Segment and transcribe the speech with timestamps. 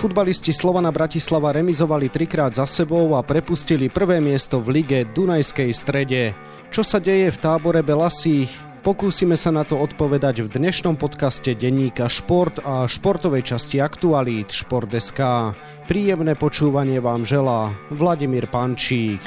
[0.00, 6.32] Futbalisti Slovana Bratislava remizovali trikrát za sebou a prepustili prvé miesto v lige Dunajskej strede.
[6.72, 8.48] Čo sa deje v tábore Belasích?
[8.80, 15.20] Pokúsime sa na to odpovedať v dnešnom podcaste denníka Šport a športovej časti aktualít Šport.sk.
[15.84, 19.20] Príjemné počúvanie vám želá Vladimír Pančík.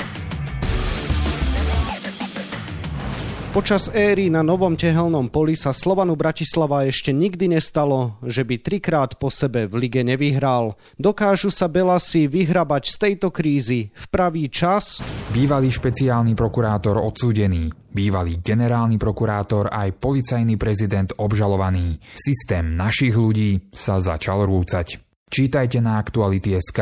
[3.54, 9.14] Počas éry na novom tehelnom poli sa Slovanu Bratislava ešte nikdy nestalo, že by trikrát
[9.22, 10.74] po sebe v lige nevyhral.
[10.98, 15.06] Dokážu sa Belasi vyhrabať z tejto krízy v pravý čas?
[15.30, 22.02] Bývalý špeciálny prokurátor odsúdený, bývalý generálny prokurátor aj policajný prezident obžalovaný.
[22.18, 24.98] Systém našich ľudí sa začal rúcať.
[25.30, 26.80] Čítajte na Aktuality.sk,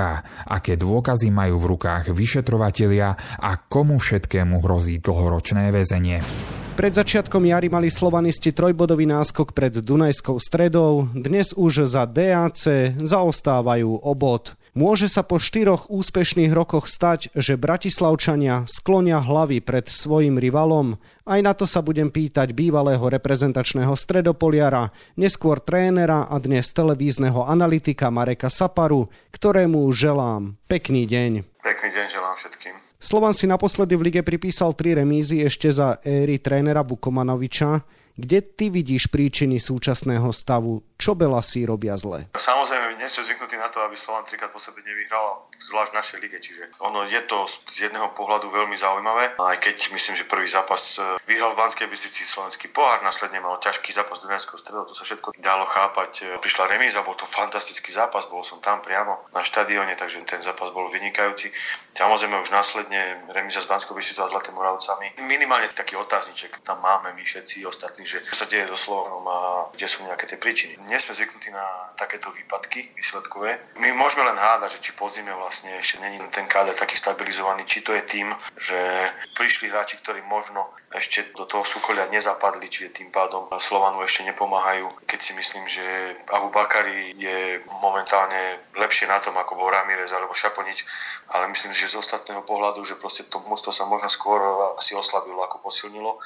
[0.47, 6.23] aké dôkazy majú v rukách vyšetrovatelia a komu všetkému hrozí dlhoročné väzenie.
[6.71, 14.01] Pred začiatkom jary mali slovanisti trojbodový náskok pred Dunajskou stredou, dnes už za DAC zaostávajú
[14.01, 14.55] obod.
[14.71, 20.95] Môže sa po štyroch úspešných rokoch stať, že Bratislavčania sklonia hlavy pred svojim rivalom?
[21.27, 28.07] Aj na to sa budem pýtať bývalého reprezentačného stredopoliara, neskôr trénera a dnes televízneho analytika
[28.07, 31.43] Mareka Saparu, ktorému želám pekný deň.
[31.59, 32.90] Pekný deň želám všetkým.
[33.01, 37.81] Slovan si naposledy v lige pripísal tri remízy ešte za éry trénera Bukomanoviča.
[38.15, 40.83] Kde ty vidíš príčiny súčasného stavu?
[41.01, 42.29] Čo Belasi robia zle?
[42.37, 46.17] Samozrejme, nie sme zvyknutí na to, aby Slovan trikrát po sebe nevyhral, zvlášť v našej
[46.21, 50.45] lige, čiže ono je to z jedného pohľadu veľmi zaujímavé, aj keď myslím, že prvý
[50.45, 54.85] zápas e, vyhral v Banskej Bystrici slovenský pohár, následne mal ťažký zápas s Dunajskou stredou,
[54.85, 56.11] to sa všetko dalo chápať.
[56.21, 60.45] E, prišla remíza, bol to fantastický zápas, bol som tam priamo na štadióne, takže ten
[60.45, 61.49] zápas bol vynikajúci.
[61.97, 65.17] Samozrejme už následne remíza s Banskou Bystricou a Zlatým Moravcami.
[65.25, 69.39] Minimálne taký otázniček tam máme my všetci ostatní, že čo sa deje so Slovanom a
[69.73, 73.79] kde sú nejaké tie príčiny nie sme zvyknutí na takéto výpadky výsledkové.
[73.79, 77.63] My môžeme len hádať, že či po zime vlastne ešte není ten káder taký stabilizovaný,
[77.63, 78.27] či to je tým,
[78.59, 78.77] že
[79.37, 85.07] prišli hráči, ktorí možno ešte do toho súkolia nezapadli, čiže tým pádom Slovanu ešte nepomáhajú.
[85.07, 85.85] Keď si myslím, že
[86.27, 90.83] Abu Bakari je momentálne lepšie na tom, ako bol Ramirez alebo Šaponič,
[91.31, 94.43] ale myslím, že z ostatného pohľadu, že proste to mústvo sa možno skôr
[94.75, 96.19] asi oslabilo, ako posilnilo.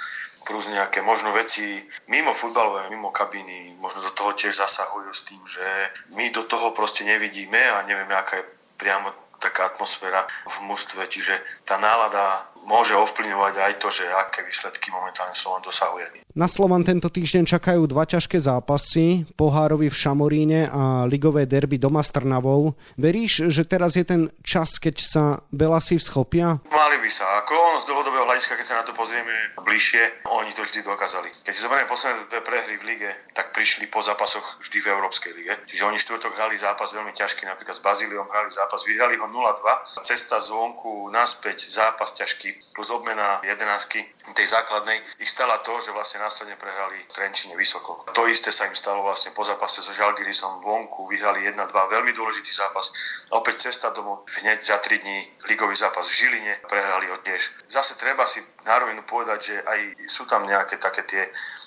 [0.45, 5.41] Plus nejaké možno veci mimo futbalové, mimo kabíny, možno do toho tiež zasahujú s tým,
[5.41, 5.66] že
[6.13, 8.45] my do toho proste nevidíme a nevieme, aká je
[8.78, 9.09] priamo
[9.41, 15.38] taká atmosféra v mústve, čiže tá nálada môže ovplyvňovať aj to, že aké výsledky momentálne
[15.38, 16.26] Slovan dosahuje.
[16.36, 22.03] Na Slovan tento týždeň čakajú dva ťažké zápasy, pohárovi v Šamoríne a ligové derby doma
[22.03, 22.76] s Trnavou.
[23.00, 26.59] Veríš, že teraz je ten čas, keď sa Belasi schopia?
[26.68, 27.24] Mali by sa.
[27.40, 29.32] Ako on z dlhodobého hľadiska, keď sa na to pozrieme
[29.64, 31.32] bližšie, oni to vždy dokázali.
[31.32, 35.32] Keď si zoberieme posledné dve prehry v lige, tak prišli po zápasoch vždy v Európskej
[35.38, 35.53] lige.
[35.72, 40.03] Čiže oni štvrtok hrali zápas veľmi ťažký, napríklad s Bazíliom hrali zápas, vyhrali ho 0-2.
[40.03, 44.03] Cesta zvonku naspäť, zápas ťažký, plus obmena jedenáctky
[44.35, 48.03] tej základnej ich stala to, že vlastne následne prehrali v Trenčine vysoko.
[48.11, 52.51] To isté sa im stalo vlastne po zápase so Žalgirisom vonku, vyhrali 1-2, veľmi dôležitý
[52.51, 52.91] zápas.
[53.31, 57.71] Opäť cesta domov, hneď za 3 dní ligový zápas v Žiline, prehrali ho tiež.
[57.71, 59.79] Zase treba si na rovinu povedať, že aj
[60.11, 61.23] sú tam nejaké také tie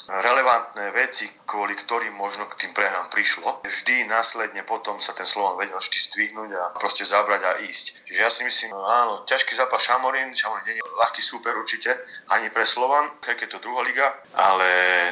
[0.09, 3.65] relevantné veci, kvôli ktorým možno k tým prehrám prišlo.
[3.65, 8.05] Vždy následne potom sa ten Slovan vedel vždy zdvihnúť a proste zabrať a ísť.
[8.09, 11.99] Čiže ja si myslím, áno, ťažký zápas Šamorín, Šamorín nie je ľahký súper určite,
[12.31, 14.69] ani pre Slovan, keď je to druhá liga, ale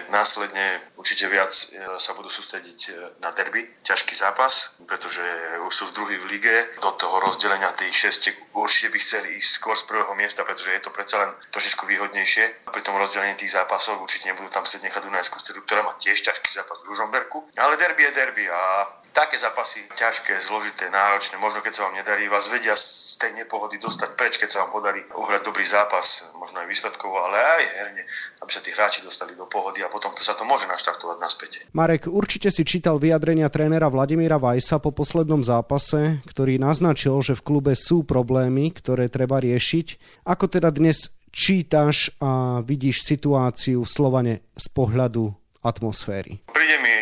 [0.09, 3.66] následne určite viac e, sa budú sústrediť e, na derby.
[3.82, 5.22] Ťažký zápas, pretože
[5.66, 6.56] už sú v druhý v lige.
[6.78, 10.82] Do toho rozdelenia tých šesti určite by chceli ísť skôr z prvého miesta, pretože je
[10.82, 12.71] to predsa len trošičku výhodnejšie.
[12.71, 16.22] Pri tom rozdelení tých zápasov určite nebudú tam sedieť nechať Dunajskú stredu, ktorá má tiež
[16.22, 17.50] ťažký zápas v Ružomberku.
[17.59, 18.60] Ale derby je derby a
[19.16, 23.81] také zápasy ťažké, zložité, náročné, možno keď sa vám nedarí, vás vedia z tej nepohody
[23.81, 28.03] dostať preč, keď sa vám podarí uhrať dobrý zápas, možno aj výsledkovo, ale aj herne,
[28.44, 31.50] aby sa tí hráči dostali do pohody a potom to sa to môže naštartovať naspäť.
[31.73, 37.44] Marek, určite si čítal vyjadrenia trénera Vladimíra Vajsa po poslednom zápase, ktorý naznačil, že v
[37.44, 40.20] klube sú problémy, ktoré treba riešiť.
[40.29, 45.32] Ako teda dnes čítaš a vidíš situáciu v Slovane z pohľadu
[45.64, 46.41] atmosféry?
[46.52, 46.95] Príde mi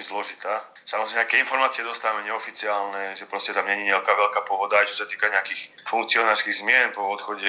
[0.00, 4.98] veľmi zložitá Samozrejme, nejaké informácie dostávame neoficiálne, že proste tam není nejaká veľká pohoda, čo
[4.98, 7.46] sa týka nejakých funkcionárskych zmien po odchode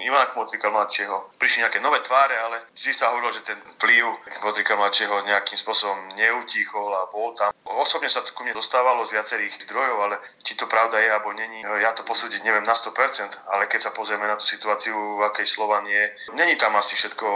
[0.00, 1.36] Ivana Kmotrika mladšieho.
[1.36, 4.04] Prišli nejaké nové tváre, ale vždy sa hovorilo, že ten vplyv
[4.40, 7.52] Kmotrika mladšieho nejakým spôsobom neutichol a bol tam.
[7.66, 11.36] Osobne sa to ku mne dostávalo z viacerých zdrojov, ale či to pravda je alebo
[11.36, 15.28] není, ja to posúdiť neviem na 100%, ale keď sa pozrieme na tú situáciu, v
[15.28, 17.26] akej Slovan je, není tam asi všetko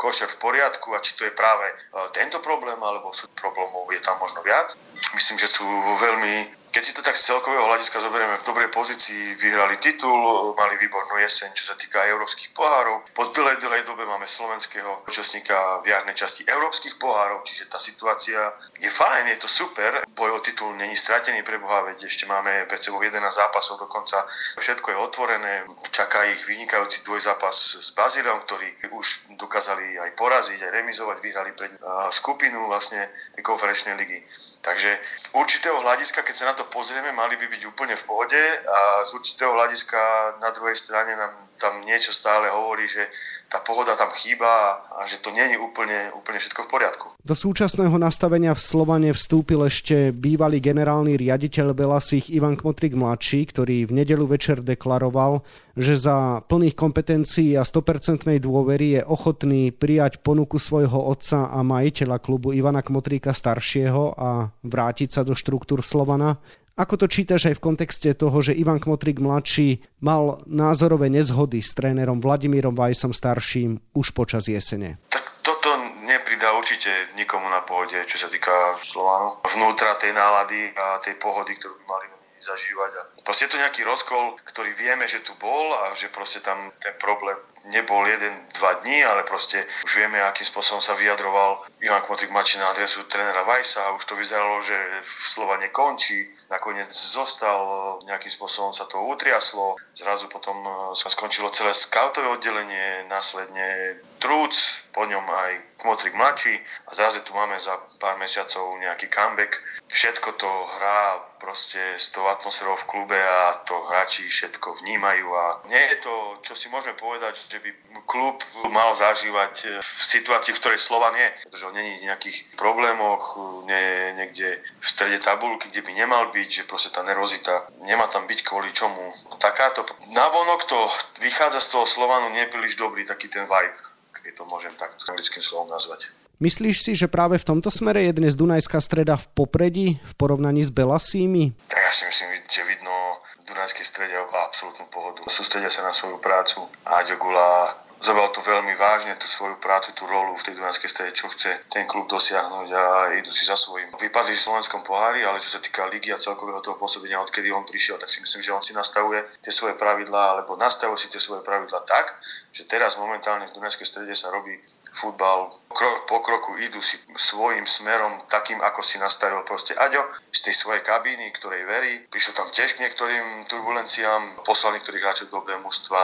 [0.00, 1.74] košer v poriadku a či to je práve e,
[2.16, 4.76] tento problém, alebo sú problémov je tam možno viac.
[5.16, 5.64] Myslím, že sú
[5.98, 10.74] veľmi keď si to tak z celkového hľadiska zoberieme v dobrej pozícii, vyhrali titul, mali
[10.74, 13.14] výbornú jeseň, čo sa týka európskych pohárov.
[13.14, 15.54] Po dlhej, dlhej dobe máme slovenského účastníka
[15.86, 18.50] v jarnej časti európskych pohárov, čiže tá situácia
[18.82, 20.02] je fajn, je to super.
[20.18, 24.26] Boj o titul není stratený pre Boha, veď ešte máme pred sebou 11 zápasov dokonca.
[24.58, 25.54] Všetko je otvorené,
[25.94, 31.70] čaká ich vynikajúci dvojzápas s Bazíliom, ktorí už dokázali aj poraziť, aj remizovať, vyhrali pred
[32.10, 34.26] skupinu vlastne tej konferenčnej ligy.
[34.58, 34.90] Takže
[35.38, 39.10] určitého hľadiska, keď sa na to pozrieme, mali by byť úplne v pohode a z
[39.14, 40.00] určitého hľadiska
[40.40, 43.08] na druhej strane nám tam niečo stále hovorí, že
[43.54, 47.06] tá pohoda tam chýba a že to nie je úplne, úplne všetko v poriadku.
[47.22, 53.86] Do súčasného nastavenia v Slovane vstúpil ešte bývalý generálny riaditeľ Belasich Ivan Kmotrik mladší, ktorý
[53.86, 55.46] v nedelu večer deklaroval,
[55.78, 62.18] že za plných kompetencií a 100% dôvery je ochotný prijať ponuku svojho otca a majiteľa
[62.18, 66.42] klubu Ivana Kmotríka staršieho a vrátiť sa do štruktúr Slovana.
[66.74, 71.70] Ako to čítaš aj v kontexte toho, že Ivan Kmotrik mladší mal názorové nezhody s
[71.70, 74.98] trénerom Vladimírom Vajsom starším už počas jesene?
[75.06, 75.70] Tak toto
[76.02, 79.38] nepridá určite nikomu na pohode, čo sa týka Slovanu.
[79.54, 82.06] Vnútra tej nálady a tej pohody, ktorú by mali
[82.44, 82.90] zažívať.
[83.00, 86.68] A proste je to nejaký rozkol, ktorý vieme, že tu bol a že proste tam
[86.76, 92.04] ten problém nebol jeden, dva dní, ale proste už vieme, akým spôsobom sa vyjadroval Ivan
[92.04, 96.28] Kmotrik Mači na adresu trénera Vajsa a už to vyzeralo, že slova nekončí.
[96.52, 99.80] Nakoniec zostal, nejakým spôsobom sa to utriaslo.
[99.96, 104.56] Zrazu potom e, skončilo celé skautové oddelenie, následne Trúc,
[104.96, 105.52] po ňom aj
[105.84, 106.56] Kmotrik mladší
[106.88, 109.60] a zrazu tu máme za pár mesiacov nejaký comeback.
[109.92, 115.60] Všetko to hrá proste s tou atmosférou v klube a to hráči všetko vnímajú a
[115.68, 117.68] nie je to, čo si môžeme povedať, že by
[118.08, 118.40] klub
[118.72, 123.36] mal zažívať e, v situácii, v ktorej Slovan je, pretože on není v nejakých problémoch,
[123.68, 128.24] nie niekde v strede tabulky, kde by nemal byť, že proste tá nervozita nemá tam
[128.24, 129.12] byť kvôli čomu.
[129.36, 129.84] Takáto,
[130.16, 130.80] navonok to
[131.20, 133.93] vychádza z toho Slovanu nepríliš dobrý taký ten vibe
[134.24, 136.08] keď to môžem takto anglickým slovom nazvať.
[136.40, 140.64] Myslíš si, že práve v tomto smere je dnes Dunajská streda v popredí v porovnaní
[140.64, 141.52] s Belasími?
[141.68, 145.20] Tak ja si myslím, že vidno Dunajskej strede absolútnu pohodu.
[145.28, 146.64] Sústredia sa na svoju prácu.
[146.88, 151.16] Aďo Gula zobral to veľmi vážne, tú svoju prácu, tú rolu v tej Dunajskej strede,
[151.16, 152.84] čo chce ten klub dosiahnuť a
[153.16, 153.88] idú si za svojím.
[153.96, 157.64] Vypadli v slovenskom pohári, ale čo sa týka ligy a celkového toho pôsobenia, odkedy on
[157.64, 161.18] prišiel, tak si myslím, že on si nastavuje tie svoje pravidlá, alebo nastavuje si tie
[161.18, 162.12] svoje pravidlá tak,
[162.52, 164.52] že teraz momentálne v Dunajskej strede sa robí
[164.94, 165.50] futbal.
[165.74, 170.54] Krok po kroku idú si svojim smerom, takým, ako si nastavil proste Aďo, z tej
[170.54, 172.06] svojej kabíny, ktorej verí.
[172.08, 176.00] Prišiel tam tiež k niektorým turbulenciám, poslal niektorých hráčov do mužstva,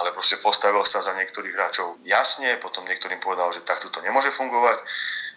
[0.00, 4.32] ale proste postavil sa za niektorých hráčov jasne, potom niektorým povedal, že takto to nemôže
[4.32, 4.80] fungovať.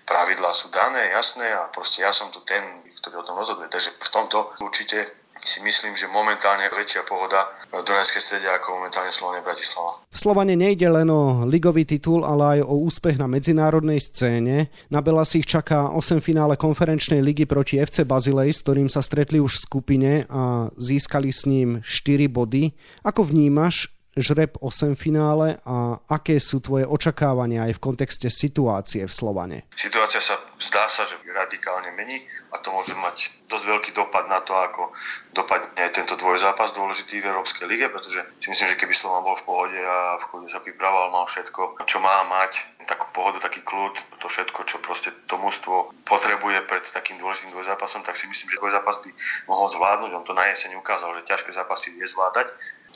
[0.04, 2.64] Pravidlá sú dané, jasné a proste ja som tu ten,
[3.04, 3.72] ktorý o tom rozhoduje.
[3.72, 9.12] Takže v tomto určite si myslím, že momentálne väčšia pohoda v Dunajskej strede ako momentálne
[9.12, 10.02] Slovane Bratislava.
[10.10, 14.74] V Slovane nejde len o ligový titul, ale aj o úspech na medzinárodnej scéne.
[14.90, 19.06] Na Bela si ich čaká 8 finále konferenčnej ligy proti FC Bazilej, s ktorým sa
[19.06, 22.74] stretli už v skupine a získali s ním 4 body.
[23.06, 29.14] Ako vnímaš žreb 8 finále a aké sú tvoje očakávania aj v kontexte situácie v
[29.14, 29.58] Slovane?
[29.74, 32.24] Situácia sa zdá sa, že radikálne mení
[32.54, 34.94] a to môže mať dosť veľký dopad na to, ako
[35.34, 39.36] dopadne aj tento dvojzápas dôležitý v Európskej lige, pretože si myslím, že keby Slovan bol
[39.36, 43.64] v pohode a v chode sa pripravoval, mal všetko, čo má mať, takú pohodu, taký
[43.64, 48.50] kľud, to všetko, čo proste to mužstvo potrebuje pred takým dôležitým dvojzápasom, tak si myslím,
[48.52, 49.10] že dvojzápas by
[49.50, 50.12] mohol zvládnuť.
[50.14, 52.52] On to na jeseň ukázal, že ťažké zápasy vie zvládať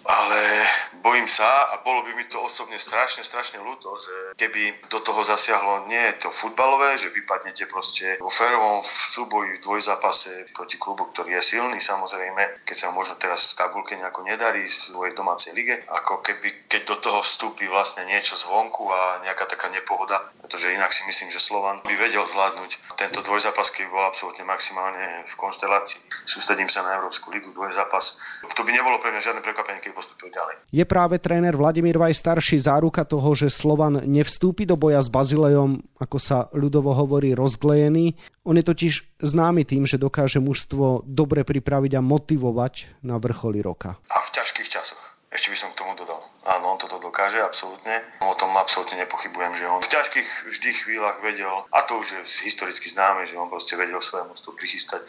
[0.07, 0.63] ale
[1.03, 5.19] bojím sa a bolo by mi to osobne strašne, strašne ľúto, že keby do toho
[5.27, 11.35] zasiahlo nie to futbalové, že vypadnete proste vo férovom súboji v dvojzápase proti klubu, ktorý
[11.37, 15.83] je silný samozrejme, keď sa možno teraz v tabulke nejako nedarí v svojej domácej lige,
[15.91, 20.95] ako keby, keď do toho vstúpi vlastne niečo zvonku a nejaká taká nepohoda, pretože inak
[20.95, 25.99] si myslím, že Slovan by vedel zvládnuť tento dvojzápas, keby bol absolútne maximálne v konštelácii.
[26.23, 28.15] Sústredím sa na Európsku ligu, dvojzápas.
[28.45, 30.61] To by nebolo pre mňa žiadne prekvapenie, keď postupil ďalej.
[30.69, 35.81] Je práve tréner Vladimír Vaj starší záruka toho, že Slovan nevstúpi do boja s Bazilejom,
[35.97, 38.13] ako sa ľudovo hovorí, rozglejený.
[38.45, 43.97] On je totiž známy tým, že dokáže mužstvo dobre pripraviť a motivovať na vrcholi roka.
[44.09, 45.06] A v ťažkých časoch.
[45.27, 46.23] Ešte by som k tomu dodal.
[46.47, 47.99] Áno, on toto dokáže, absolútne.
[48.23, 52.21] O tom absolútne nepochybujem, že on v ťažkých vždy chvíľach vedel, a to už je
[52.47, 55.03] historicky známe, že on proste vedel svojemu mužstvo prichystať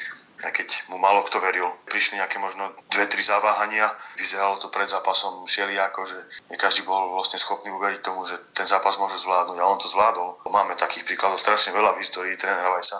[0.47, 1.67] aj keď mu málo kto veril.
[1.91, 6.19] Prišli nejaké možno dve, tri zaváhania, vyzeralo to pred zápasom ako, že
[6.51, 9.91] nie každý bol vlastne schopný uveriť tomu, že ten zápas môže zvládnuť a on to
[9.91, 10.39] zvládol.
[10.47, 12.99] Máme takých príkladov strašne veľa v histórii trénera Vajsa.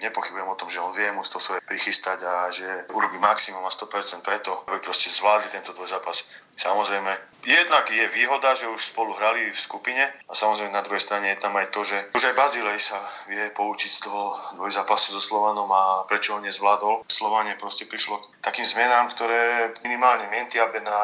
[0.00, 4.24] Nepochybujem o tom, že on vie to svoje prichystať a že urobí maximum a 100%
[4.24, 6.24] preto, aby proste zvládli tento dvoj zápas.
[6.56, 7.12] Samozrejme,
[7.44, 11.40] jednak je výhoda, že už spolu hrali v skupine a samozrejme na druhej strane je
[11.40, 13.00] tam aj to, že už aj Bazilej sa
[13.32, 17.08] vie poučiť z toho dvojzápasu so Slovanom a prečo ho nezvládol.
[17.08, 20.98] Slovanie proste prišlo k takým zmenám, ktoré minimálne Mentiabe na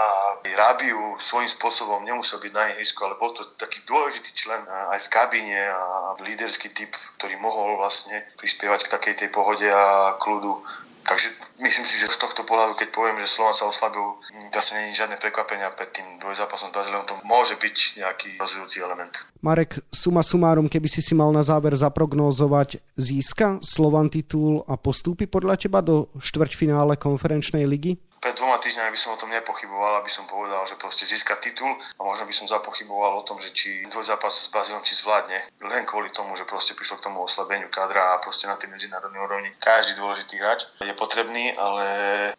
[0.45, 5.13] Rabiu svojím spôsobom nemusel byť na ihrisku, ale bol to taký dôležitý člen aj v
[5.13, 10.61] kabíne a líderský typ, ktorý mohol vlastne prispievať k takej tej pohode a kľudu
[11.07, 11.29] Takže
[11.63, 14.03] myslím si, že z tohto pohľadu, keď poviem, že Slovan sa oslabil,
[14.51, 18.83] asi nie je žiadne prekvapenia pred tým dvojzápasom s Brazíliom, to môže byť nejaký rozhodujúci
[18.83, 19.15] element.
[19.39, 25.31] Marek, suma sumárum, keby si si mal na záver zaprognózovať, získa Slovan titul a postúpi
[25.31, 28.03] podľa teba do štvrťfinále konferenčnej ligy?
[28.37, 31.73] Pred dvoma týždňami by som o tom nepochyboval, aby som povedal, že proste získa titul
[31.73, 35.49] a možno by som zapochyboval o tom, že či zápas s Bazilom či zvládne.
[35.65, 39.25] Len kvôli tomu, že proste prišlo k tomu oslabeniu kadra a proste na tej medzinárodnej
[39.25, 41.89] úrovni každý dôležitý hráč je potrebný, ale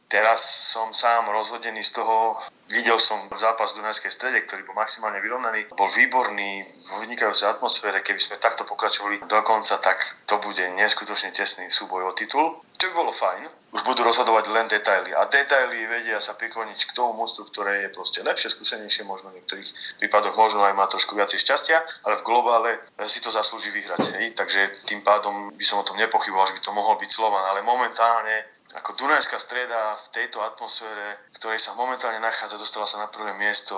[0.06, 5.24] teraz som sám rozhodený z toho, Videl som zápas v Dunajskej strede, ktorý bol maximálne
[5.24, 8.04] vyrovnaný, bol výborný, vo vynikajúcej atmosfére.
[8.04, 12.92] Keby sme takto pokračovali do konca, tak to bude neskutočne tesný súboj o titul, čo
[12.92, 13.72] by bolo fajn.
[13.72, 15.16] Už budú rozhodovať len detaily.
[15.16, 19.40] A detaily vedia sa prikloniť k tomu mústvu, ktoré je proste lepšie, skúsenejšie, možno v
[19.40, 22.72] niektorých prípadoch možno aj má trošku viacej šťastia, ale v globále
[23.08, 24.12] si to zaslúži vyhrať.
[24.20, 24.36] Hej?
[24.36, 27.64] Takže tým pádom by som o tom nepochyboval, že by to mohol byť Slovan, ale
[27.64, 33.08] momentálne ako Dunajská streda v tejto atmosfére, v ktorej sa momentálne nachádza, dostala sa na
[33.08, 33.76] prvé miesto,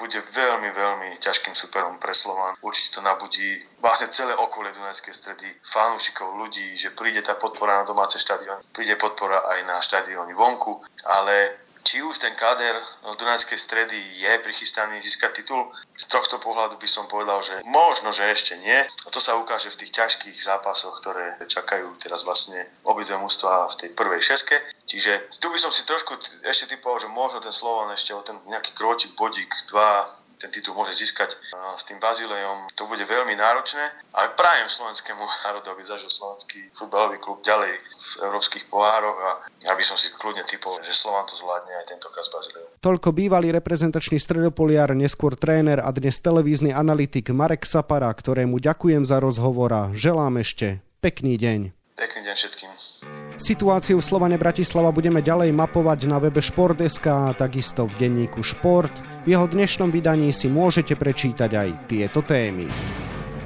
[0.00, 2.56] bude veľmi, veľmi ťažkým superom pre Slovan.
[2.64, 7.84] Určite to nabudí vlastne celé okolie Dunajskej stredy, fanúšikov, ľudí, že príde tá podpora na
[7.84, 13.98] domáce štadióny, príde podpora aj na štadióny vonku, ale či už ten káder Dunajskej stredy
[14.16, 18.80] je prichystaný získať titul, z tohto pohľadu by som povedal, že možno, že ešte nie.
[18.82, 23.78] A to sa ukáže v tých ťažkých zápasoch, ktoré čakajú teraz vlastne obidve mužstva v
[23.78, 24.56] tej prvej šeske.
[24.88, 28.38] Čiže tu by som si trošku ešte typoval, že možno ten Slovan ešte o ten
[28.48, 30.08] nejaký kročík, bodík, dva
[30.42, 31.38] ten titul môže získať
[31.78, 32.66] s tým Bazilejom.
[32.74, 38.12] To bude veľmi náročné, ale prajem slovenskému národu, aby zažil slovenský futbalový klub ďalej v
[38.26, 39.30] európskych pohároch a
[39.70, 42.70] aby som si kľudne typol, že Slovan to zvládne aj tentokrát s Bazilejom.
[42.82, 49.22] Toľko bývalý reprezentačný stredopoliar, neskôr tréner a dnes televízny analytik Marek Sapara, ktorému ďakujem za
[49.22, 51.70] rozhovor a želám ešte pekný deň.
[51.94, 52.91] Pekný deň všetkým.
[53.42, 58.94] Situáciu v Slovane Bratislava budeme ďalej mapovať na webe Šport.sk a takisto v denníku Šport.
[59.26, 62.70] V jeho dnešnom vydaní si môžete prečítať aj tieto témy.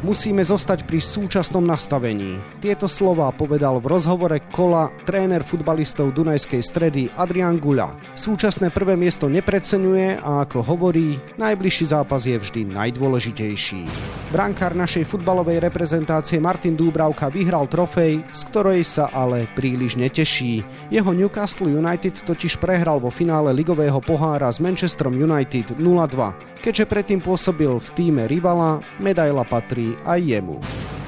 [0.06, 2.38] Musíme zostať pri súčasnom nastavení.
[2.62, 8.14] Tieto slová povedal v rozhovore kola tréner futbalistov Dunajskej stredy Adrian Guľa.
[8.14, 13.82] Súčasné prvé miesto nepreceňuje a ako hovorí, najbližší zápas je vždy najdôležitejší.
[14.30, 20.62] Brankár našej futbalovej reprezentácie Martin Dúbravka vyhral trofej, z ktorej sa ale príliš neteší.
[20.86, 26.62] Jeho Newcastle United totiž prehral vo finále ligového pohára s Manchesterom United 0-2.
[26.62, 30.58] Keďže predtým pôsobil v týme rivala, medaila patrí aj jemu.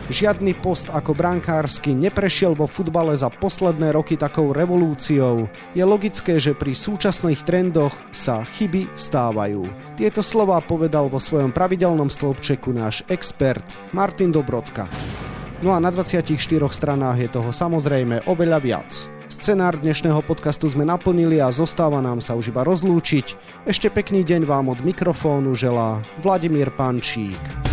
[0.08, 5.52] Žiadny post ako brankársky neprešiel vo futbale za posledné roky takou revolúciou.
[5.76, 9.68] Je logické, že pri súčasných trendoch sa chyby stávajú.
[10.00, 14.88] Tieto slova povedal vo svojom pravidelnom stĺpčeku náš expert Martin Dobrodka.
[15.60, 16.24] No a na 24
[16.72, 18.90] stranách je toho samozrejme oveľa viac.
[19.28, 23.36] Scenár dnešného podcastu sme naplnili a zostáva nám sa už iba rozlúčiť.
[23.68, 27.67] Ešte pekný deň vám od mikrofónu želá Vladimír Pančík.